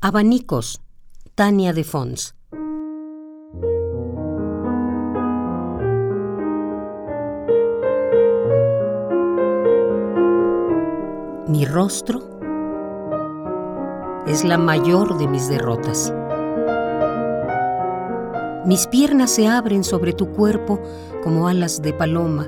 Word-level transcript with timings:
Abanicos, 0.00 0.80
Tania 1.34 1.72
de 1.72 1.82
Fons. 1.82 2.36
Mi 11.48 11.64
rostro 11.64 12.22
es 14.28 14.44
la 14.44 14.56
mayor 14.56 15.18
de 15.18 15.26
mis 15.26 15.48
derrotas. 15.48 16.14
Mis 18.66 18.86
piernas 18.86 19.32
se 19.32 19.48
abren 19.48 19.82
sobre 19.82 20.12
tu 20.12 20.30
cuerpo 20.30 20.80
como 21.24 21.48
alas 21.48 21.82
de 21.82 21.92
paloma 21.92 22.46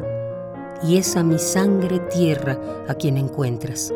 y 0.85 0.99
es 0.99 1.17
a 1.17 1.25
mi 1.25 1.41
sangre 1.41 1.99
tierra 1.99 2.57
a 2.87 2.95
quien 2.95 3.17
encuentras. 3.17 3.93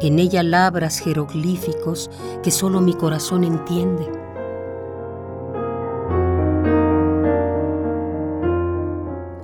En 0.00 0.18
ella 0.18 0.42
labras 0.42 0.98
jeroglíficos 0.98 2.10
que 2.42 2.50
solo 2.50 2.80
mi 2.80 2.94
corazón 2.94 3.44
entiende. 3.44 4.10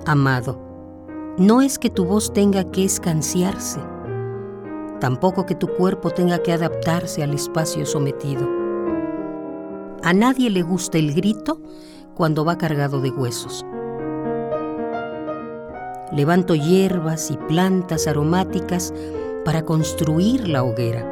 Amado, 0.06 0.58
no 1.36 1.60
es 1.60 1.78
que 1.78 1.90
tu 1.90 2.06
voz 2.06 2.32
tenga 2.32 2.64
que 2.70 2.84
escanciarse, 2.84 3.80
tampoco 5.00 5.44
que 5.44 5.54
tu 5.54 5.66
cuerpo 5.66 6.10
tenga 6.10 6.38
que 6.38 6.52
adaptarse 6.52 7.22
al 7.22 7.34
espacio 7.34 7.84
sometido. 7.84 8.48
A 10.02 10.14
nadie 10.14 10.48
le 10.48 10.62
gusta 10.62 10.96
el 10.96 11.12
grito 11.12 11.60
cuando 12.14 12.44
va 12.46 12.56
cargado 12.56 13.00
de 13.00 13.10
huesos. 13.10 13.66
Levanto 16.12 16.54
hierbas 16.54 17.30
y 17.30 17.36
plantas 17.36 18.06
aromáticas 18.06 18.94
para 19.46 19.64
construir 19.64 20.48
la 20.48 20.64
hoguera. 20.64 21.06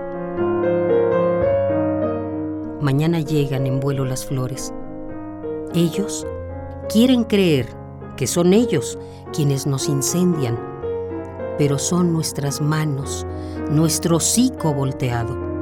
Mañana 2.80 3.20
llegan 3.20 3.64
en 3.64 3.78
vuelo 3.78 4.04
las 4.04 4.26
flores. 4.26 4.74
Ellos 5.72 6.26
quieren 6.88 7.22
creer 7.22 7.68
que 8.16 8.26
son 8.26 8.52
ellos 8.52 8.98
quienes 9.32 9.68
nos 9.68 9.88
incendian, 9.88 10.58
pero 11.58 11.78
son 11.78 12.12
nuestras 12.12 12.60
manos, 12.60 13.24
nuestro 13.70 14.16
hocico 14.16 14.74
volteado. 14.74 15.53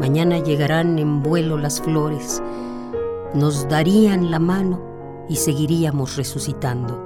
Mañana 0.00 0.38
llegarán 0.38 0.98
en 0.98 1.22
vuelo 1.22 1.58
las 1.58 1.80
flores, 1.80 2.40
nos 3.34 3.68
darían 3.68 4.30
la 4.30 4.38
mano 4.38 4.80
y 5.28 5.36
seguiríamos 5.36 6.16
resucitando. 6.16 7.04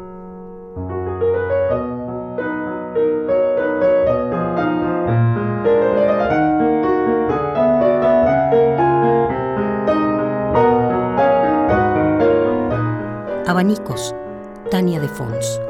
Abanicos, 13.47 14.15
Tania 14.71 15.01
de 15.01 15.09
Fons. 15.09 15.61